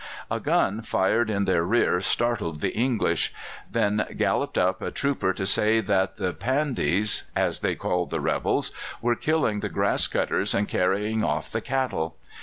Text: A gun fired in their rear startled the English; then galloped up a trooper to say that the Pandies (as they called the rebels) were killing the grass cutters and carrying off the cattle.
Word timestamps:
A 0.31 0.39
gun 0.39 0.81
fired 0.81 1.29
in 1.29 1.45
their 1.45 1.63
rear 1.63 2.01
startled 2.01 2.59
the 2.61 2.73
English; 2.75 3.31
then 3.69 4.03
galloped 4.17 4.57
up 4.57 4.81
a 4.81 4.89
trooper 4.89 5.31
to 5.33 5.45
say 5.45 5.79
that 5.79 6.15
the 6.15 6.33
Pandies 6.33 7.21
(as 7.35 7.59
they 7.59 7.75
called 7.75 8.09
the 8.09 8.19
rebels) 8.19 8.71
were 8.99 9.15
killing 9.15 9.59
the 9.59 9.69
grass 9.69 10.07
cutters 10.07 10.55
and 10.55 10.67
carrying 10.67 11.23
off 11.23 11.51
the 11.51 11.61
cattle. 11.61 12.15